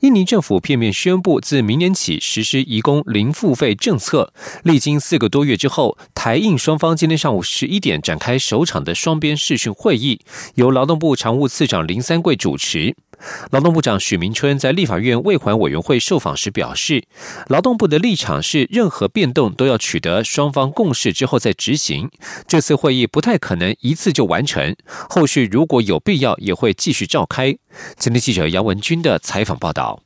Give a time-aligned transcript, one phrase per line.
[0.00, 4.32] 印尼政府片面宣布，自明年起实施移工零付费政策。
[4.62, 10.20] 历经四个多月之后，台印双方今天上午十一点展开首场的双边视讯会议，
[10.54, 12.96] 由劳动部常务次长林三桂主持。
[13.50, 17.04] 劳动部长许明春在立法院未还委员会受访时表示，
[17.48, 22.10] 劳动部的立场是，任何变动都要取得双方共识之后再执行。
[22.46, 24.74] 这次会议不太可能一次就完成，
[25.08, 27.56] 后续如果有必要，也会继续召开。
[27.96, 30.00] 今天记者杨文军的采访报道。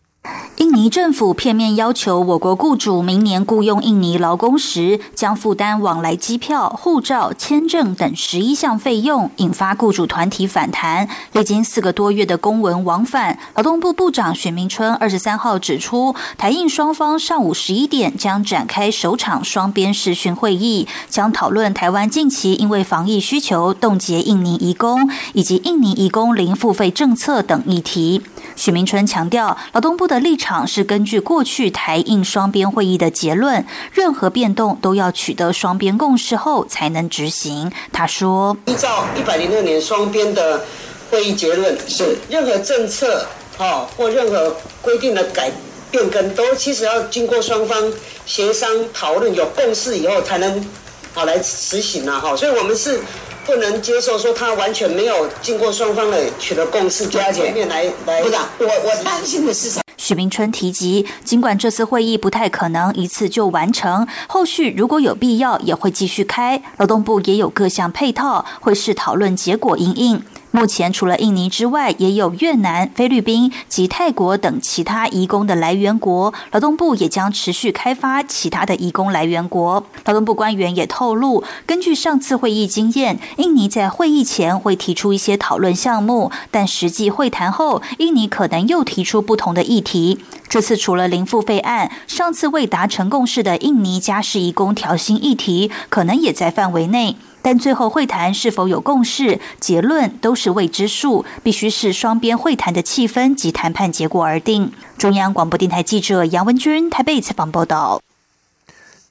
[0.57, 11.09] 印尼政府片面要求我国雇主明年雇佣印尼劳工时，将负担往来机票、护照、签证等十一项费用，引发雇主团体反弹。
[11.33, 28.23] 历经四个多月的公文往返，劳动部部长许明春二十三号指出，台印双方上午十一点将展开首场双边视讯会议，将讨论台湾近期因为防疫需求冻结印尼移工以及印尼移工零付费政策等议题。
[28.57, 37.71] 许明春强调，劳动部的立场是根据过去台印双边会议的结论，任何变动都要取得双边共识后才能执行。
[37.93, 40.65] 他说：“依照一百零六年双边的
[41.11, 43.27] 会议结论，是任何政策
[43.57, 45.51] 哈或任何规定的改
[45.91, 47.93] 变更，都其实要经过双方
[48.27, 50.65] 协商讨论有共识以后才能
[51.13, 53.01] 好来实行啊哈，所以我们是。”
[53.45, 58.23] 不能接受说他完全没有经过双方的取得共识，加前面来来。
[58.23, 59.83] 部长，我我担心的是什么？
[59.97, 66.63] 许明春提及，尽管这次会议不太可能一次就完成，后续如果有必要也会继续开。
[66.79, 70.23] 劳动部也有各项配套，会视讨论结果应应。
[70.55, 76.33] 目前除了印尼之外，也有越南、菲律宾及泰国等其他移工的来源国。
[76.53, 79.85] 劳动部也将持续开发其他的移工来源国。
[80.05, 90.21] 劳动部官员也透露，根据上次会议经验，印尼在会议前会提出一些讨论项目，但实际会谈后，印尼可能又提出不同的议题。
[90.49, 97.17] 这次除了零付费案，上次未达成共识的印尼家事移工调薪议题，可能也在范围内。
[97.45, 104.73] 但最后会谈是否有共识，结论都是未知数，必须是双边会谈的气氛及谈判结果而定。
[104.97, 108.01] 中央广播电台记者杨文君台北采访报道。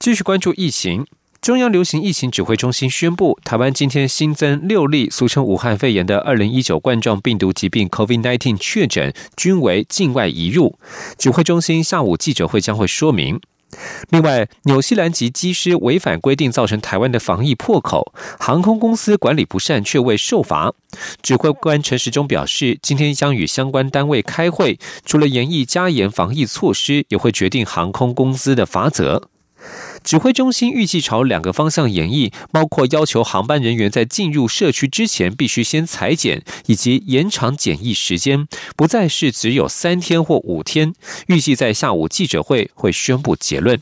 [0.00, 1.06] 继续关注疫情，
[1.40, 10.76] 中央流行疫情指挥中心宣布，台湾今天新增六例俗称武汉肺炎的二零一九冠状病毒疾病 （COVID-19） 确诊，均为境外移入。
[11.16, 13.40] 指挥中心下午记者会将会说明。
[14.10, 20.72] 另外，纽西兰籍机师违反规定，造成台湾的防疫破口，航空公司管理不善，却未受罚。
[21.22, 29.28] 指挥官陈时中表示，今天将与相关单位开会，除了严议加严防疫措施，也会决定航空公司的罚则。
[30.04, 40.92] 指挥中心预计朝两个方向演绎，包括要求航班人员在进入社区之前必须先裁剪，以及延长检疫时间，不再是只有三天或五天。
[41.28, 43.80] 预计在下午记者会会宣布结论。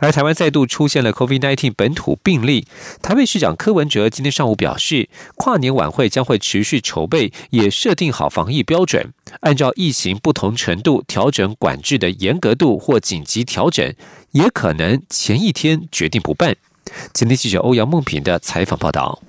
[0.00, 2.66] 而台湾再度出现了 COVID-19 本土病例，
[3.02, 13.94] 台北市长柯文哲今天上午表示，跨年晚会将会持续筹备，也设定好防疫标准，按照疫情不同程度调整管制的严格度或紧急调整，
[14.32, 16.56] 也可能前一天决定不办。
[17.12, 19.20] 今天记者欧阳梦平的采访报道。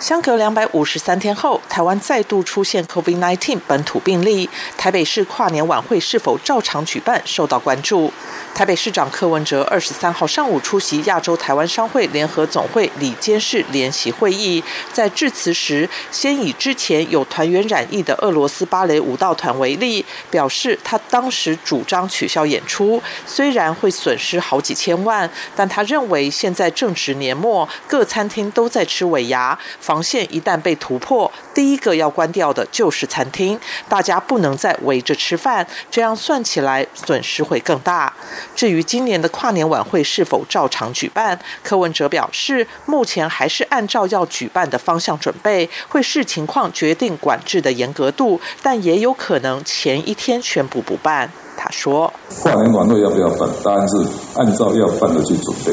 [0.00, 8.12] 相隔两百五十三天后，台湾再度出现 COVID-19 本土病例，台北市跨年晚会是否照常举办受到关注。
[8.54, 29.58] 台北市长柯文哲二十三号上午出席亚洲台湾商会联合总会里监事联席会议，在致辞时，先以之前有团员染疫的俄罗斯芭蕾舞蹈团为例，表示他当时主张取消演出，虽然会损失好几千万，但他认为现在正值年末，各餐厅都在吃尾牙。
[29.88, 33.58] 防线一旦被突破，第一个要关掉的就是餐厅，
[33.88, 38.12] 大家不能再围着吃饭，这样算起来损失会更大。
[38.54, 51.32] 至于今年的跨年晚会是否照常举办，柯文哲表示，目前还是按照要举办的方向准备，会视情况决定管制的严格度，但也有可能前一天宣布不办。
[51.56, 52.12] 他说
[52.42, 53.48] ：“跨年晚会要不要办？
[53.64, 54.06] 答案是
[54.36, 55.72] 按照要办的去准备，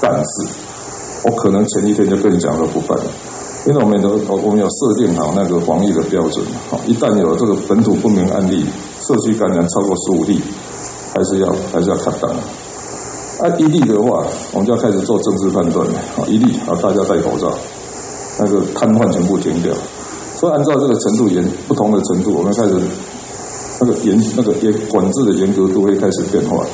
[0.00, 0.65] 但是。”
[1.24, 2.98] 我可能前一天就跟你讲了不办，
[3.66, 8.64] 因为我们都我们有设定好那个防疫的标准，好，一旦有这个本土不明案例，
[9.00, 10.40] 社区感染超过十五例，
[11.14, 12.30] 还是要还是要看档。
[13.40, 15.94] 啊，一例的话，我们就要开始做政治判断了。
[16.16, 17.52] 啊，一例，啊，大家戴口罩，
[18.38, 19.74] 那个瘫痪全部停掉。
[20.36, 22.80] 所以按照这个程度严不同的程度，我们开始
[23.80, 26.64] 那个严那个严管制的严格度会开始变化。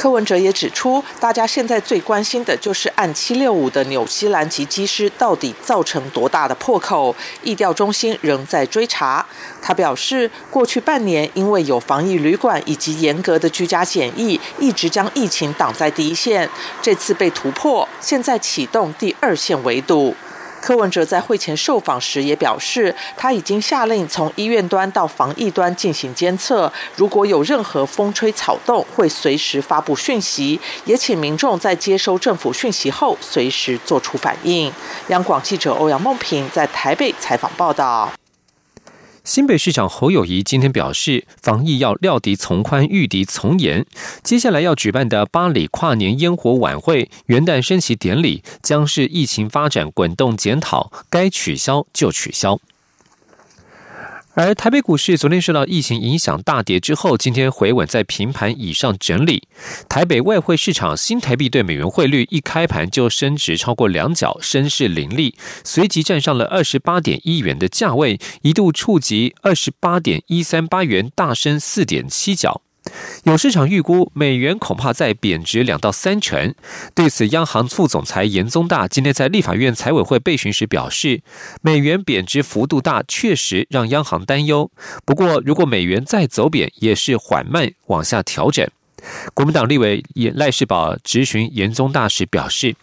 [0.00, 9.26] 柯文哲也指出，大家现在最关心的就是按七六五的纽西兰籍机师到底造成多大的破口，疫调中心仍在追查。
[9.60, 16.48] 他表示，过去半年因为有防疫旅馆以及严格的居家检疫，一直将疫情挡在第一线，
[16.80, 20.16] 这次被突破，现在启动第二线围堵。
[20.60, 34.72] 柯文哲在会前受访时也表示，他已经下令从医院端到防疫端进行监测，如果有任何风吹草动，会随时发布讯息，也请民众在接收政府讯息后随时做出反应。
[35.08, 38.10] 央广记者欧阳梦平在台北采访报道。
[39.30, 43.86] 新北市长侯友谊今天表示，防疫要料敌从宽，遇敌从严。
[44.24, 52.58] 接下来要举办的巴黎跨年烟火晚会、元旦升旗典礼，将是疫情发展滚动检讨，该取消就取消。
[54.42, 59.46] 而台北股市昨天受到疫情影响大跌之后，今天回稳在平盘以上整理。
[59.86, 72.62] 台北外汇市场新台币对美元汇率一开盘就升值超过两角，升势凌厉，随即站上了二十八点一元的价位，一度触及二十八点一三八元，大升四点七角。
[73.24, 76.54] 有市场预估，美元恐怕再贬值两到三成。
[76.94, 81.22] 对此，央行副总裁严宗大今天在立法院财委会备询时表示，
[81.62, 84.70] 美元贬值幅度大，确实让央行担忧。
[85.04, 88.66] 不过，如果美元再走贬，也是缓慢往下调整。
[89.32, 90.04] 国民党立委
[90.34, 92.76] 赖世宝质询严宗大时表示：“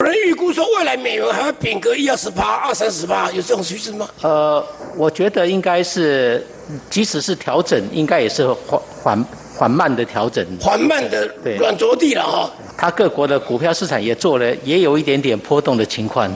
[0.00, 4.62] 有人预估说未来美元还会贬个一二十八、二三十八，有这种趋势吗？”呃，
[4.96, 6.46] 我觉得应该是，
[6.90, 9.24] 即使是调整，应该也是缓缓。
[9.62, 11.24] 缓慢的调整，缓慢的
[11.56, 12.50] 软着地了哈。
[12.76, 16.28] 它各国的股票市场也做了，也有一点点波动的情况。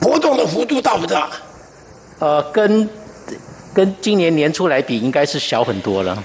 [0.00, 1.28] 波动的幅度大不大？
[2.20, 2.88] 呃，跟
[3.74, 6.24] 跟今年年初来比，应该是小很多了。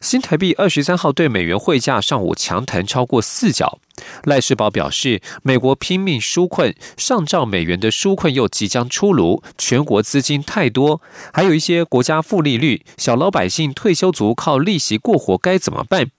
[0.00, 3.78] 新台币二十三号对美元汇价上午强弹超过四角。
[4.24, 11.02] 赖世宝表示，美国拼命纾困，上兆美元的纾困又即将出炉，全国资金太多，
[11.32, 16.10] 还有一些国家负利率，小老百姓、退休族靠利息过活该怎么办？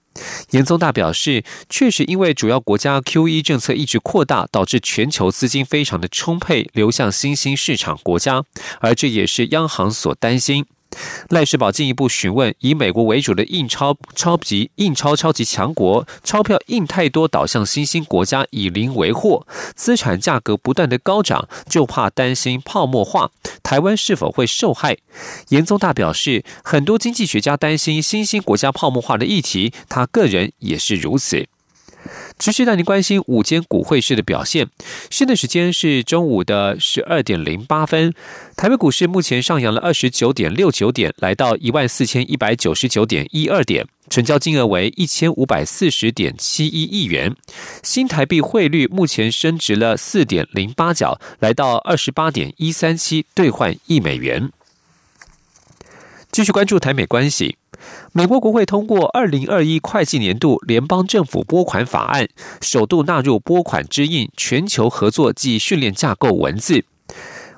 [0.50, 8.44] 严宗大表示，确实因为主要国家 Q E 政策一直扩大，导致全球资金非常的充沛，流向新兴市场国家，
[8.80, 10.66] 而这也是央行所担心。
[11.28, 23.30] 赖世宝进一步询问：以美国为主的印钞超级印钞超级强国，钞票印太多，导向新兴国家以零为货，资产价格不断的高涨，就怕担心泡沫化，
[23.62, 24.98] 台湾是否会受害？
[25.50, 31.46] 严宗大表示，很多经济学家担心新兴国家泡沫化的议题，他个人也是如此。
[32.40, 34.66] 持续带您关心午间股汇市的表现。
[35.10, 38.14] 现在时间是中午的十二点零八分。
[38.56, 47.36] 台北股市目前上扬了二十九点六九点，来到一万四千一百九十九点一二点，成交金额为一千五百四十点七一亿元。
[47.82, 54.50] 新台币汇率目前升值了四点零八角，来到二十八点一三七兑换一美元。
[56.32, 57.59] 继续关注台美关系。
[58.12, 62.28] 美国国会通过二零二一会计年度联邦政府拨款法案，
[62.60, 66.84] 首度纳入拨款之印全球合作及训练架构文字。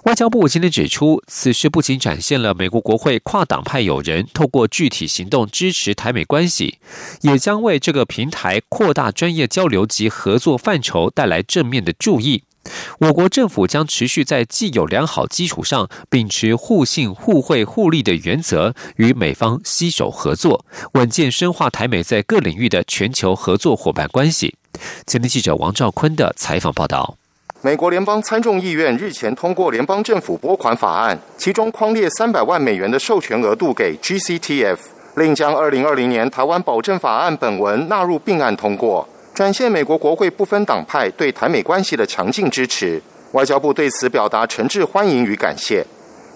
[0.05, 6.79] 外交部今天指出，此事不仅展现了美国国会跨党派友人透过具体行动支持台美关系，
[7.21, 12.43] 也将为这个平台扩大专业交流及合作范畴带来正面的注意。
[13.01, 24.55] 我国政府将持续在既有良好基础上，秉持互信、互惠、互利的原则，与美方携手合作，稳健深化台美在各领域的全球合作伙伴关系。
[25.07, 27.17] 前天记者王兆坤的采访报道：
[27.61, 34.79] 美国联邦参众议院日前通过联邦政府拨款法案，其中框列三百万美元的授权额度给 GCTF，
[35.17, 39.09] 另将二零二零年台湾保证法案本文纳入并案通过。
[39.35, 43.01] 展现美国国会不分党派对台美关系的强劲支持，
[43.33, 45.85] 外交部对此表达诚挚欢迎与感谢。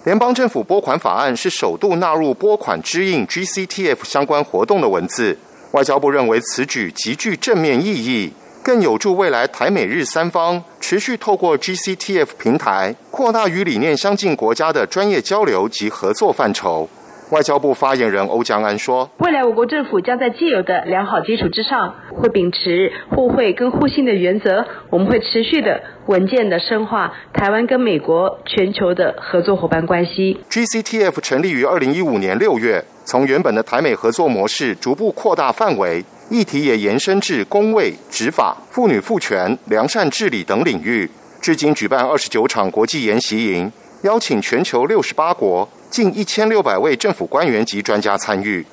[0.03, 5.37] 联邦政府拨款法案是首度纳入拨款支应 GCTF 相关活动的文字，
[5.73, 16.89] 外交部认为此举极具正面意义，更有助未来台美日三方持续透过 GCTF 平台扩大与理念相近国家的专业交流及合作范畴。
[17.31, 41.09] 外交部发言人欧江安说：“未来我国政府将在既有的良好基础之上，会秉持互惠跟互信的原则，我们会持续的稳健的深化台湾跟美国全球的合作伙伴关系。” GCTF 成立于二零一五年六月，从原本的台美合作模式逐步扩大范围，议题也延伸至公卫、执法、妇女赋权、良善治理等领域。
[41.41, 43.69] 至今举办二十九场国际研习营，
[44.03, 48.65] 邀请全球六十八国近一千六百位政府官员及专家参与。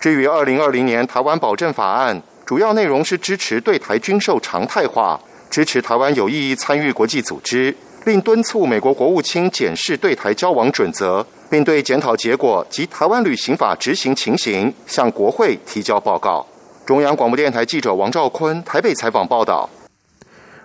[0.00, 7.74] 至于二零二零年台湾保证法案，主要内容是支持对台军售常态化，支持台湾有意义参与国际组织，
[8.04, 16.46] 另敦促美国国务卿检视对台交往准则，并对检讨结果及台湾旅行法执行情形向国会提交报告。
[16.86, 19.68] 中央广播电台记者王兆坤台北采访报道。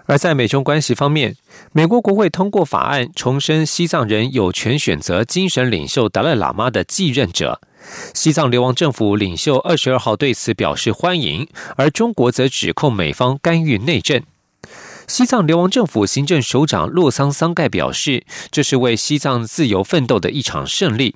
[0.07, 1.35] 而在美中关系方面，
[1.71, 7.59] 美国国会通过法案，重申西藏人有权选择精神领袖达赖喇嘛的继任者。
[8.13, 14.21] 西藏流亡政府领袖二十二号对此表示欢迎，而中国则指控美方干预内政。
[15.07, 21.15] 西藏流亡政府行政首长洛桑桑盖表示，这是为西藏自由奋斗的一场胜利。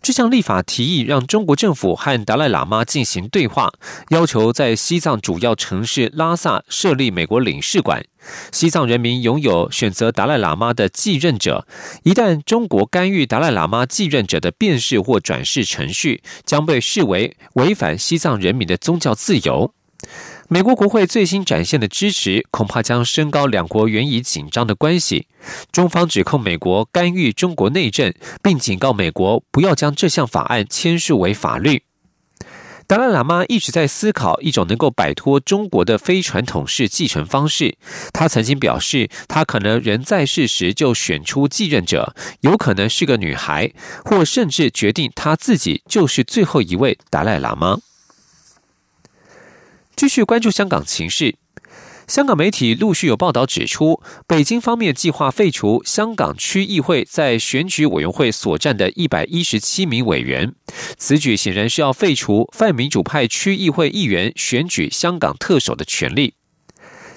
[0.00, 3.72] 这项立法提议让中国政府和达赖喇嘛进行对话，
[4.10, 8.04] 要求在西藏主要城市拉萨设立美国领事馆。
[8.52, 11.66] 西藏人民拥有选择达赖喇嘛的继任者。
[12.04, 19.74] 一旦中国干预达赖喇嘛继任者的辨识或转世程序，将被视为违反西藏人民的宗教自由。
[20.52, 25.26] 美国国会最新展现的支持，恐怕将升高两国原已紧张的关系。
[25.72, 31.84] 中方指控美国干预中国内政，并警告美国不要将这项法案签署为法律。
[32.86, 37.78] 达赖喇嘛一直在思考一种能够摆脱中国的非传统式继承方式。
[38.12, 43.72] 他曾经表示，他可能人在世时就选出继任者，有可能是个女孩，
[44.04, 47.78] 或甚至决定他自己就是最后一位达赖喇嘛。
[50.02, 51.36] 继续关注香港情势，
[52.08, 60.56] 香港媒体陆续有报道指出，北京方面计划废除香港区议会在选举委员会所占的一百一十七名委员。
[60.96, 66.34] 此举显然是要废除泛民主派区议会议员选举香港特首的权利。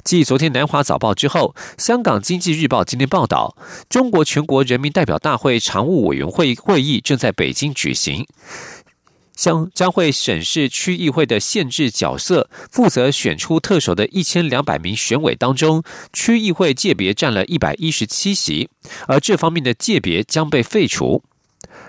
[0.03, 3.57] 继昨天南华早报之后，香港经济日报今天报道，
[3.89, 8.27] 中国全国人民代表大会常务委员会会议正在北京举行。
[9.35, 18.69] 将将会审视区议会的限制角色，负责选出特首的一千两百名选委当中，区议会界别占了一百一十七席，
[19.07, 21.23] 而这方面的界别将被废除。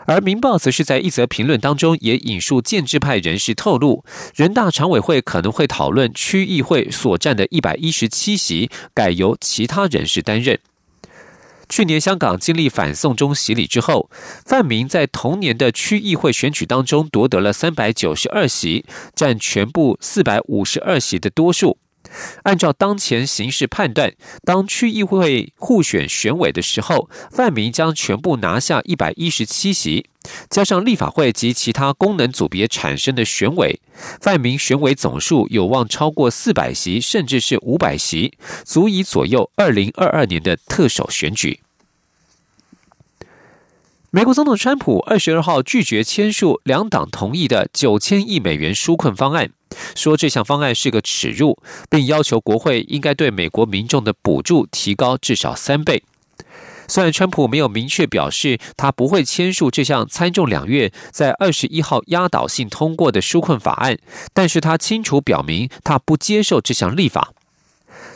[0.07, 10.59] 而《明报》则是在一则评论当中也引述建制派人士透露，人大常委会可能会讨论区议会所占的一百一十七席改由其他人士担任。
[11.69, 14.09] 去年香港经历反送中洗礼之后，
[14.45, 21.79] 范明在同年的区议会选举当中夺得了三百九十二席，占全部四百五十二席的多数。
[22.45, 24.13] 按照当前形势判断，
[24.45, 30.07] 当区议会互选选委的时候，范明将全部拿下一百一十七席，
[30.49, 33.81] 加上立法会及其他功能组别产生的选委，
[34.21, 38.33] 范明选委总数有望超过四百席，甚至是五百席，
[38.65, 41.61] 足以左右二零二二年的特首选举。
[44.17, 49.51] 美国总统川普二十二号拒绝签署两党同意的九千亿美元纾困方案，
[49.95, 51.59] 说这项方案是个耻辱，
[51.91, 56.03] 并要求国会应该对美国民众的补助提高至少三倍。
[56.89, 63.99] 虽然川普没有明确表示他不会签署这项参众两院在二十一号压倒性通过的纾困法案，
[64.33, 67.35] 但是他清楚表明他不接受这项立法。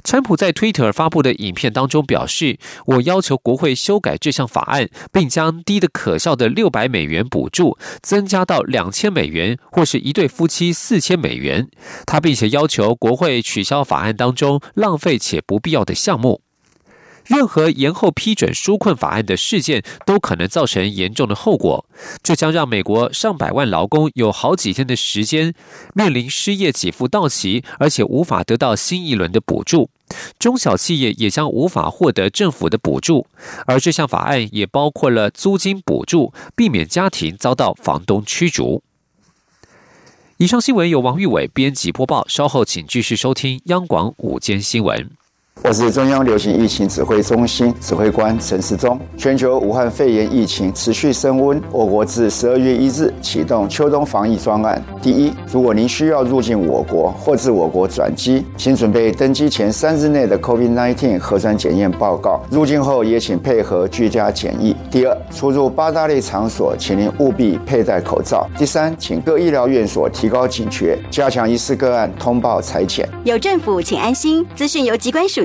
[0.02, 11.68] 川普在推特发布的影片当中表示：“我要求国会修改这项法案，并将低的可笑的六百美元补助增加到两千美元，或是一对夫妻四千美元。”
[12.06, 16.42] 他并且要求国会取消法案当中浪费且不必要的项目。
[17.26, 21.84] 任何延后批准纾困法案的事件都可能造成严重的后果，
[22.22, 25.54] 这将让美国上百万劳工有好几天的时间
[25.94, 29.90] 面临失业给付到期，而且无法得到新一轮的补助。
[30.40, 33.26] 中小企业也将无法获得政府的补助，
[33.66, 38.82] 而这项法案也包括了租金补助，避免家庭遭到房东驱逐。
[40.38, 45.19] 以上新闻由王玉伟编辑播报，稍后请继续收听央广午间新闻。
[45.62, 48.98] 我是中央流行疫情指挥中心指挥官陈时中。
[49.18, 54.82] 全球武汉肺炎疫情持续升温，我国自十二月一日启动秋冬防疫专案。
[55.02, 62.40] 第一，如果您需要入境我国或自我国转机，请准备登机前三日内的 COVID-19 核酸检验报告。
[62.50, 64.74] 入境后也请配合居家检疫。
[64.90, 68.48] 第二，出入八大类场所，请您务必佩戴口罩。
[68.56, 73.06] 第三，请各医疗院所提高警觉，加强疑似个案通报裁剪。
[73.24, 74.44] 有政府，请安心。
[74.56, 75.44] 资讯由机关署。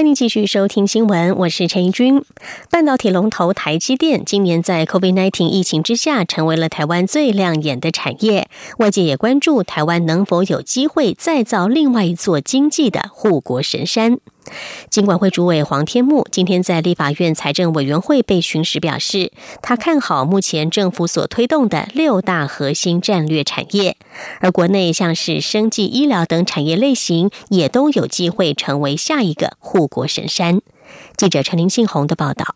[0.00, 2.24] 欢迎继续收听新闻，我是陈怡君。
[2.70, 8.48] 半导体龙头台积电今年在 COVID-19 疫情之下，成为了台湾最亮眼的产业。
[8.78, 14.18] 外界也关注台湾能否有机会再造另外一座经济的护国神山。
[14.88, 19.30] 金管会主委黄天木今天在立法院财政委员会被询时表示，
[19.62, 23.96] 他看好目前政府所推动的六大核心战略产业，
[24.40, 30.62] 而国内像是生技、医疗等产业类型，也都有机会成为下一个护国神山。
[31.16, 32.54] 记者陈林信宏的报道。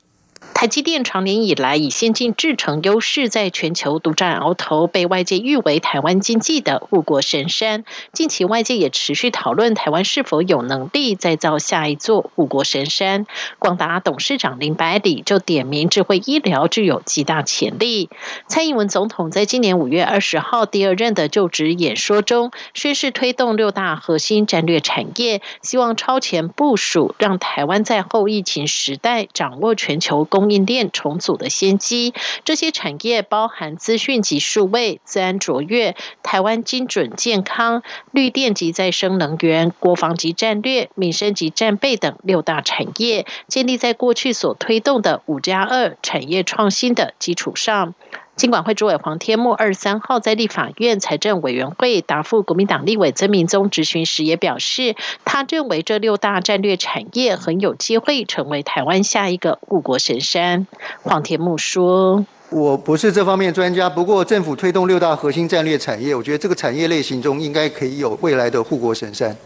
[0.55, 7.85] 台积电长年以来以先进制程优势，在全球独占鳌头，被外界誉为台湾经济的护国神山。
[8.13, 13.27] 近期外界也持续讨论台湾是否有能力再造下一座护国神山。
[13.59, 18.09] 广达董事长林百里就点名智慧医疗具有极大潜力。
[18.47, 30.44] 蔡英文总统在今年五月二十号第二任的就职演说中，宣誓推动六大核心战略产业，希望超前部署，让台湾在后疫情时代掌握全球公。
[30.45, 32.13] 供应链重组的先机，
[32.45, 47.95] 这些产业包含资讯及数位、自然卓越、台湾精准健康、绿电及再生能源、国防及战略、民生及战备等六大产业，建立在过去所推动的五加二产业创新的基础上。
[48.37, 60.67] 金管会主委黄天木二三号在立法院财政委员会答复国民党立委曾明宗质询时，也表示，他认为这六大战略产业很有机会成为台湾下一个护国神山。
[61.03, 69.37] 黄天木说：“我不是这方面专家，不过政府推动六大核心战略产业，我觉得这个产业类型中应该可以有未来的护国神山。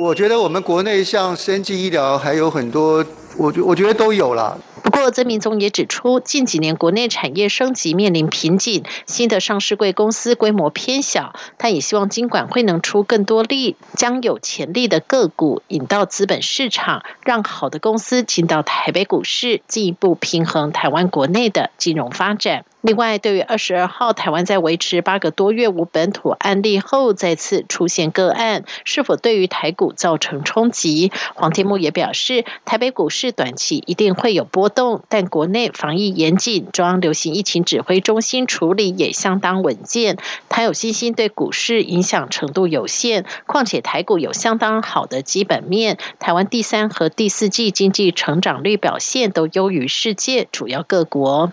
[0.00, 3.04] 我觉得我们国内像生技医疗还有很多，
[3.36, 4.56] 我觉我觉得都有了。”
[4.96, 11.34] 不过，曾明宗也指出，近几年国内产业升级面临瓶颈，新的上市贵公司规模偏小。
[11.58, 22.64] 他也希望金管会能出更多力，将有潜力的个股引到资本市场，让好的公司进到台北股市，进一步平衡台湾国内的金融发展。
[22.86, 31.10] 另外，对于二十二号台湾在维持八个多月无本土案例后再次出现个案，是否对于台股造成冲击？
[31.34, 40.16] 黄天木也表示，台北股市短期一定会有波动，但国内防疫严谨，中央流行疫情指挥中心处理也相当稳健，
[40.48, 43.24] 他有信心对股市影响程度有限。
[43.46, 51.50] 况且台股有相当好的基本面，台湾第三和第四季经济成长率表现都优于世界主要各国。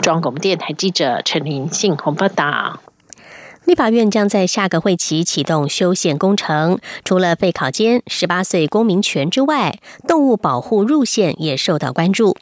[0.00, 0.71] 中央广电台。
[0.72, 2.80] 记者陈林信鸿报道。
[3.64, 12.36] 立法院将在下个会期启动修宪工程，除了废考监、十八岁公民权之外，动物保护入宪也受到关注。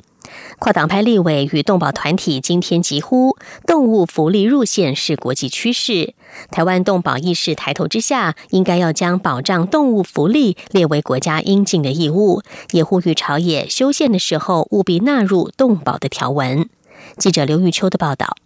[0.58, 6.14] 跨党派立委与动保团体今天疾呼，动物福利入宪是国际趋势。
[6.50, 16.68] 台湾动保意识抬头之下，应该要将保障动物福利列为国家应尽的义务，也呼吁朝野修宪的时候务必纳入动保的条文。
[17.16, 18.36] 记者刘玉秋的报道，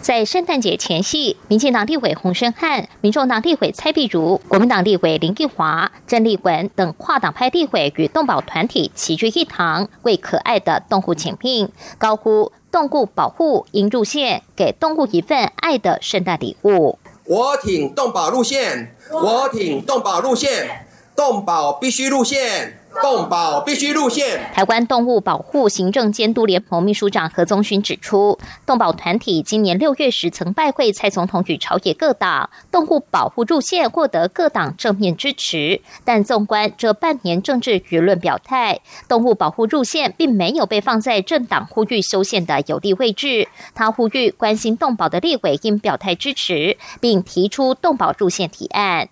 [0.00, 16.98] 在圣诞节前夕，民进党立委洪生汉、民众党立委蔡碧如、国民党立委林奕华、郑丽文等跨党派立委与动保团体齐聚一堂，为可爱的动物请命，高呼“动物保护应入线，给动物一份爱的圣诞礼物”。
[17.26, 22.80] 我挺动保路线，我挺动保路线，动保必须入线。
[23.02, 24.50] 动保必须路线。
[24.52, 35.80] 台湾动物保护行政监督联盟秘书长何宗勋指出，动保团体今年六月时曾拜会蔡总统与朝野各党，动物保护路线获得各党正面支持。
[36.04, 43.48] 但纵观这半年政治舆论表态，动物保护路线并没有被放在政党呼吁修宪的有利位置。
[43.74, 49.08] 他呼吁关心动保的立委应表态支持，并提出动保路线提案。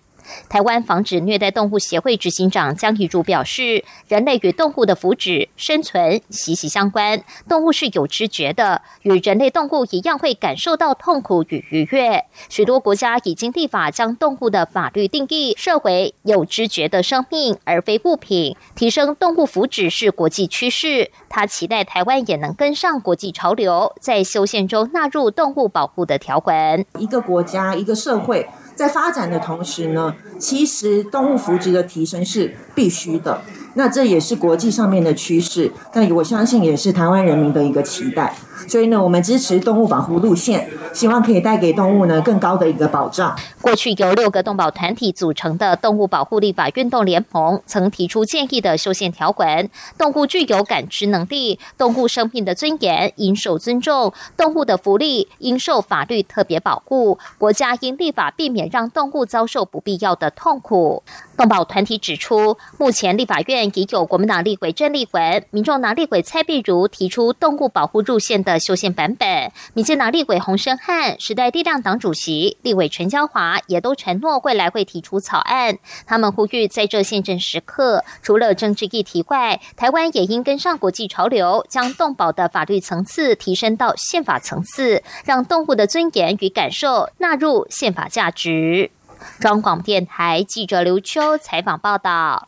[0.49, 7.23] 台湾防止虐待动物协会执行长江怡如表示，人类与动物的福祉、生存息息相关。
[7.47, 12.25] 动物是有知觉的，与人类动物一样会感受到痛苦与愉悦。
[12.49, 18.55] 许多国家已经立法将动物的法律定义设为有知觉的生命，而非物品。
[18.75, 21.11] 提升动物福祉是国际趋势。
[21.29, 26.85] 他期待台湾也能跟上国际潮流，在修宪中纳入动物保护的条文。
[26.99, 28.47] 一个国家，一个社会。
[28.75, 33.41] 在发展的同时呢，其实动物福祉的提升是必须的。
[33.75, 38.33] 那这也是国际上面的趋势，那我相信也是台湾人民的一个期待。
[38.67, 43.35] 所以呢，我们支持动物保护路线，希望可以带给动物呢更高的一个保障。
[43.61, 61.03] 过去由六个动保团体组成的动物保护立法运动联盟，曾提出建议的修宪条款：动物具有感知能力，动物生命的尊严应受尊重，动物的福利应受法律特别保护，国家应立法避免让动物遭受不必要的痛苦。
[61.35, 75.79] 动保团体指出，目前立法院已有国民党立委郑立文、民众党立委蔡碧如提出动物保护路线的修宪版本，民进党立委洪生汉、时代力量党主席立委陈椒华也都承诺未来会提出草案。
[76.05, 88.91] 他们呼吁，在这宪政时刻，除了政治议题外，台湾也应跟上国际潮流，将动保的法律层次提升到宪法层次，让动物的尊严与感受纳入宪法价值。
[89.39, 92.47] 中广电台记者刘秋采访报道。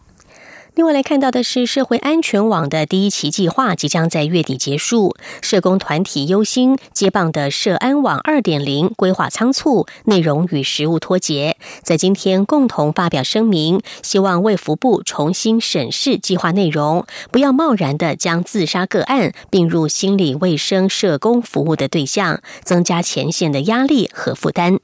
[0.73, 5.15] 另外来看到的是，社会安全网的第一期计划即将在月底结束。
[5.41, 24.79] 社工团体忧心接棒的社安网二点零规划仓促，内容与实务脱节，在今天共同发表声明，希望卫福部重新审视计划内容，不要贸然的将自杀个案并入心理卫生社工服务的对象，增加前线的压力和负担。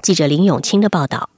[0.00, 1.31] 记者林永清的报道。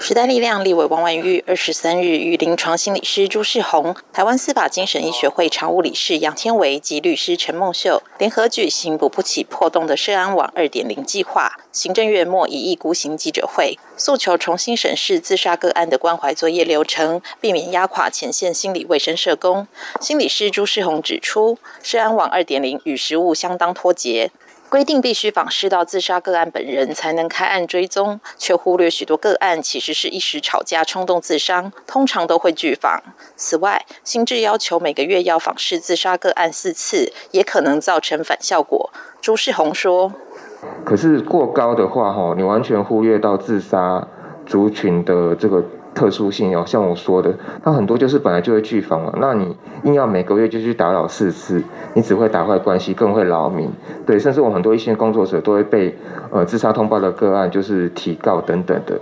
[0.00, 19.66] 时代力量立委王婉玉二十三日与临床心理师朱世宏、台湾司法精神医学会常务理事杨天维及律师陈梦秀联合举行补不起破洞的社安网二点零计划行政院末一意孤行记者会，诉求重新审视自杀个案的关怀作业流程，避免压垮前线心理卫生社工。
[20.00, 24.30] 心理师朱世宏指出，社安网二点零与实务相当脱节。
[24.68, 33.02] 规定必须访视到自杀个案本人才能开案追踪，却忽略许多个案其实是一时吵架冲动自伤，通常都会拒访。
[33.34, 38.90] 此外，新制要求每个月要访视自杀个案四次，也可能造成反效果。
[39.22, 40.12] 朱世宏说
[40.84, 44.06] ：“可是过高的话，哈，你完全忽略到自杀
[44.46, 51.62] 族群的这个。”特殊性哦，像我说的，它很多就是本来就会拒访嘛，那你硬要每个月就去打扰四次，
[51.94, 53.68] 你只会打坏关系，更会扰民。
[54.06, 55.96] 对，甚至我很多一线工作者都会被
[56.30, 59.00] 呃自杀通报的个案就是提告等等的。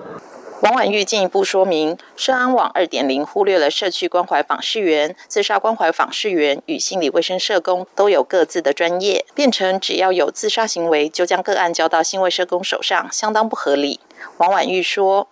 [0.63, 14.01] 王婉玉进一步说明，社安网二点零忽略了社区关怀访视员、自杀关怀访视员与心理卫生社工都有各自的专业，变成只要有自杀行为就将个案交到心卫社工手上，相当不合理。
[14.39, 15.29] 王婉玉说。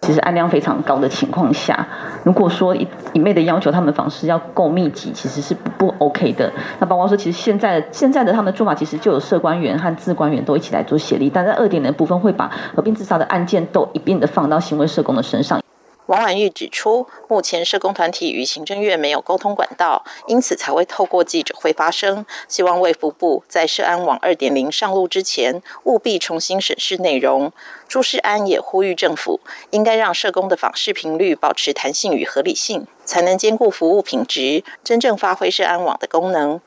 [0.00, 1.86] 其实案量非常高的情况下，
[2.24, 6.50] 如果说一一昧的要求他们房事要够密集，其实是不不 OK 的。
[6.78, 15.60] 那包括说，其实现在现在的他们的做法，其实就有社官员和自官员都一起来做协力，但在二点零部分会把合并自杀的案件都一并的放到行为社工的身上。
[16.08, 22.24] 王婉玉指出，目前社工团体与行政院没有沟通管道，因此才会透过记者会发声。
[22.48, 27.52] 希望卫福部在社安网二点零上路之前，务必重新审视内容。
[27.86, 36.58] 朱世安也呼吁政府应该让社工的访视频率保持弹性与合理性，才能兼顾服务品质，真正发挥社安网的功能。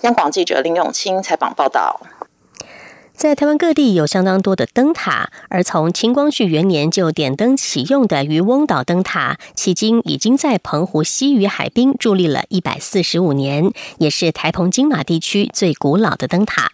[0.00, 2.00] 央广记者林永清采访报道。
[3.16, 16.70] 在台湾各地有相当多的灯塔，而从清光绪元年就点灯启用的渔翁岛灯塔，迄今已经在澎湖西屿海滨伫立了一百四十五年，也是台澎金马地区最古老的灯塔。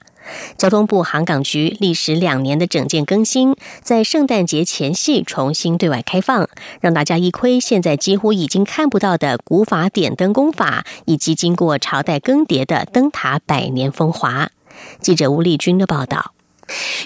[0.59, 6.49] 交通部航港局历时两年的整建更新，在圣诞节前夕重新对外开放，
[6.81, 14.51] 让大家一窥现在几乎已经看不到的古法点灯工法，以及经过朝代更迭的灯塔百年风华。
[15.01, 16.33] 记者吴丽君的报道。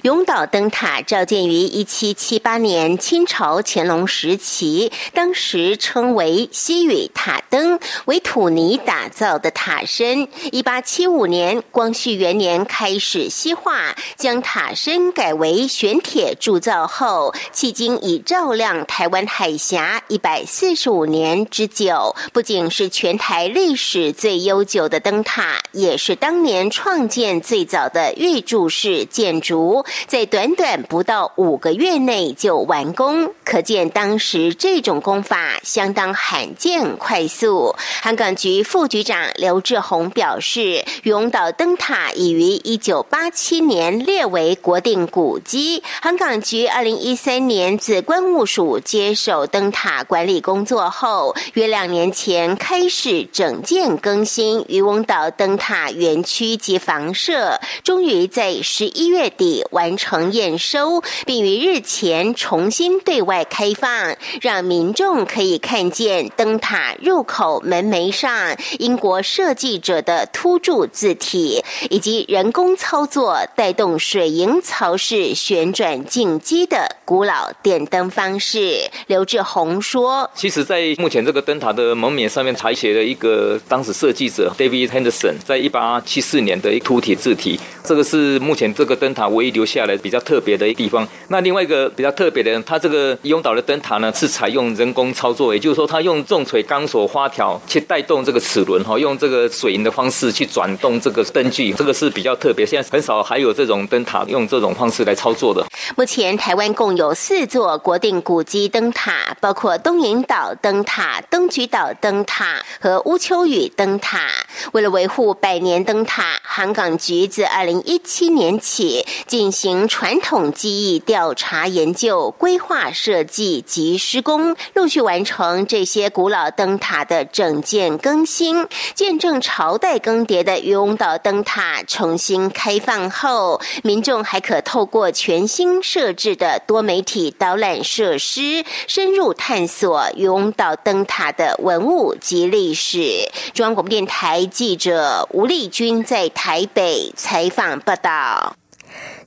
[0.03, 10.29] 永岛灯塔召建于一七七八年，清朝乾隆时期，当时称为西屿塔灯，为土泥打造的塔身。
[10.53, 22.15] 一八七五年，光绪元年开始西化，将塔身改为玄铁铸造后，迄今已照亮台湾海峡一百四十五年之久。
[22.33, 29.56] 不仅是全台历史最悠久的灯塔，也是当年创建最早的预铸式建筑。
[29.57, 37.75] 如在短短不到五个月内就完工，可见当时这种工法相当罕见快速。
[38.03, 45.83] 航港局副局长刘志宏表示，永岛灯塔已于一九八七年列为国定古迹。
[46.03, 59.46] 航港局二零一三年自关务署接手灯塔管理工作后，约两年前开始整建更新渔翁岛灯塔园区及房舍，终于在十一月底。
[59.47, 78.91] 底完成验收，并于日前重新对外开放，让民众可以看见灯塔入口门楣上英国设计者的凸柱字体，以及人工操作带动水银槽式旋转进机的古老电灯方式。
[79.07, 91.07] 刘志宏说：“其实，在目前这个灯塔的门面上面，采写了一个当时设计者 David Henderson 在一八七四年的一凸体字体，这个是目前这个灯塔唯一留下来比较特别的地方。
[91.29, 102.67] 那另外一个比较特别的，它这个拥岛的灯塔呢，是采用人工操作，也就是说，它用重锤钢索花条去带动这个齿轮，哈，用这个水银的方式去转动这个灯具，这个是比较特别。
[102.67, 105.65] 现在很少还有这种灯塔用这种方式来操作的。
[105.97, 114.29] 目前台湾共有四座国定古迹灯塔，包括东引岛灯塔、东莒岛灯塔和乌丘屿灯塔。
[114.73, 143.29] 为了维护百年灯塔，航港局自二零一七年起进行传统技艺调查研究、规划设计及施工，陆续完成这些古老灯塔的整建更新，见证朝代更迭的渔翁岛灯塔重新开放后，民众还可透过全新设置的多媒体导览设施，深入探索渔翁岛灯塔的文物及历史。
[143.55, 144.45] 中央广播电台。
[144.57, 148.57] 记者吴丽君在台北采访报道。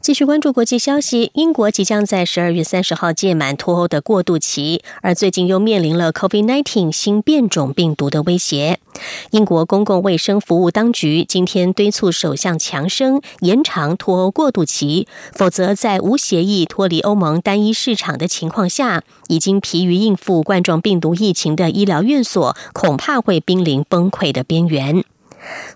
[0.01, 8.79] 继续关注国际消息，英国即将在十二月三十号届满脱欧的过渡期，而最近又面临了 COVID-19 新变种病毒的威胁。
[9.31, 25.03] 英国公共卫生服务当局今天敦促首相强生延长脱欧过渡期，否则在无协议脱离欧盟单一市场的情况下，已经疲于应付冠状病毒疫情的医疗院所恐怕会濒临崩溃的边缘。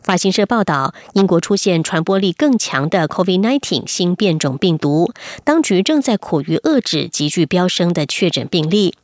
[0.02, 8.95] 法新社报道，英国出现传播力更强的 COVID-19 新变种病毒，当局正在苦于遏制急剧飙升的确诊病例。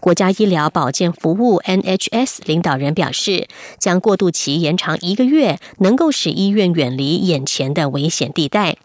[0.00, 8.76] 国家医疗保健服务 NHS 领导人表示，将过渡期延长一个月，能够使医院远离眼前的危险地带。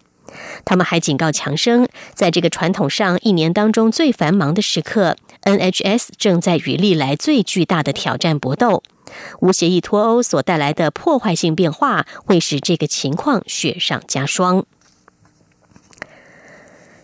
[0.65, 8.83] 他们还警告强生，在这个传统上一年当中最繁忙的时刻，NHS 正在与历来最巨大的挑战搏斗。
[9.39, 14.65] 无协议脱欧所带来的破坏性变化，会使这个情况雪上加霜。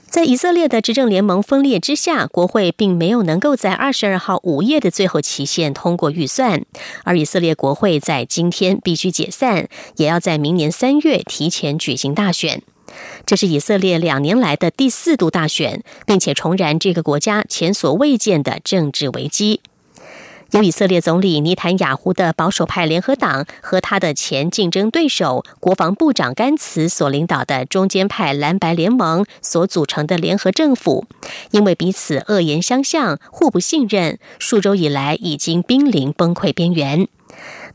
[0.06, 6.63] 在以色列的执政联盟分裂之下，国会并没有能够在二十二号午夜的最后期限通过预算，
[7.04, 12.62] 而以色列国会在今天必须解散，也要在明年三月提前举行大选。
[13.25, 19.62] 这是以色列两年来的第四度大选，并且重燃这个国家前所未见的政治危机。
[20.51, 31.08] 由以色列总理尼坦雅胡的保守派联合党和他的前竞争对手国防部长甘茨所领导的中间派蓝白联盟所组成的联合政府，
[31.49, 37.08] 因为彼此恶言相向、互不信任，数周以来已经濒临崩溃边缘。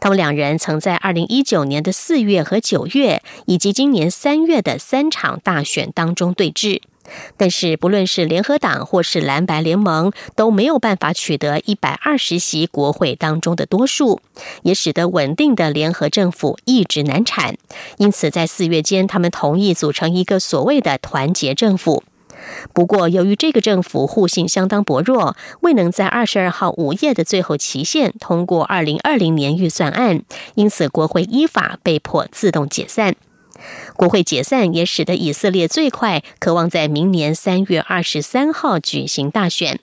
[0.00, 6.80] 他们两人曾在二零一九年的四月和九月，以及今年三月的三场大选当中对峙。
[7.38, 14.20] 但是，不论是联合党或是蓝白联盟，都没有办法取得一百二十席国会当中的多数，
[14.62, 17.56] 也使得稳定的联合政府一直难产。
[17.96, 22.04] 因此，在四月间，他们同意组成一个所谓的团结政府。
[22.72, 30.22] 不过，由于这个政府互信相当薄弱，未能在二十二号午夜的最后期限通过二零二零年预算案，
[30.54, 33.16] 因此国会依法被迫自动解散。
[33.96, 39.80] 国会解散也使得以色列最快渴望在明年三月二十三号举行大选。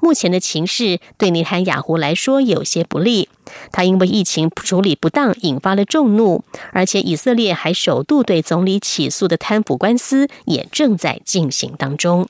[0.00, 3.28] 目前的情势对尼坦雅胡来说有些不利，
[3.72, 12.28] 他因为疫情处理不当引发了众怒，而且以色列还首度对总理起诉的贪腐官司也正在进行当中。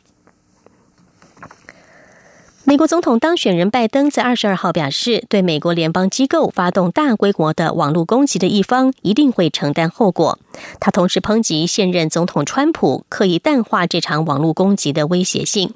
[2.69, 10.41] 美国总统当选人拜登在二十二号表示，对美国联邦机构发动大规模的网络攻击的一方一定会承担后果。
[10.81, 15.75] 他同时抨击现任总统川普刻意淡化这场网络攻击的威胁性。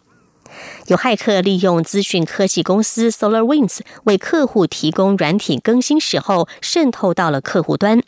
[0.87, 8.03] 有骇客利用资讯科技公司 SolarWinds 为客户提供软体更新时候，渗透到了客户端。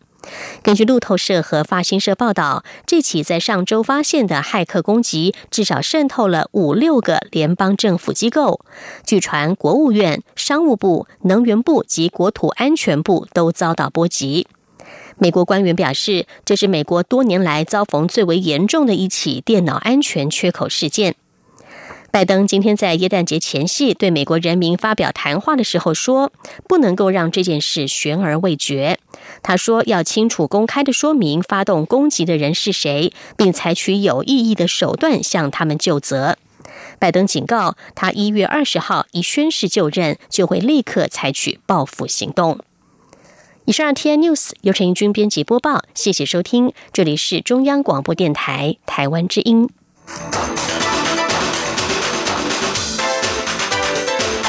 [0.62, 8.60] 根据路透社和法新社报道，这起在上周发现的骇客攻击至少渗透了五六个联邦政府机构。
[9.04, 14.46] 据传，国务院、商务部、能源部及国土安全部都遭到波及。
[15.18, 21.16] 美国官员表示，这是美国多年来遭逢最为严重的一起电脑安全缺口事件。
[22.12, 26.30] 拜登今天在耶诞节前夕对美国人民发表谈话的时候说
[26.68, 28.98] ：“不能够让这件事悬而未决。”
[29.42, 36.36] 他说要清楚公开的说明发动攻击的人是谁，并采取有意义的手段向他们就责。
[36.98, 42.58] 拜登警告他，一月二十号一宣誓就任，就会立刻采取报复行动。
[43.64, 49.70] 以上 T N News 由陈英军编辑播报，谢谢收听，这里是中央广播电台台湾之音。